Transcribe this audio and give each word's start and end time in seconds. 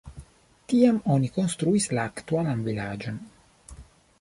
Tiam 0.71 0.95
oni 1.15 1.29
konstruis 1.35 1.87
la 1.99 2.07
aktualan 2.13 2.65
vilaĝon. 2.71 3.21